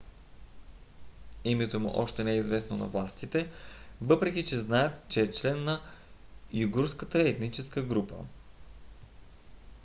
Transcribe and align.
името 1.45 1.79
му 1.79 1.91
още 1.95 2.23
не 2.23 2.31
е 2.31 2.35
известно 2.35 2.77
на 2.77 2.85
властите 2.85 3.49
въпреки 4.01 4.45
че 4.45 4.57
знаят 4.57 5.07
че 5.09 5.21
е 5.21 5.31
член 5.31 5.63
на 5.63 5.79
уйгурската 6.53 7.19
етническа 7.21 7.81
група 7.81 8.15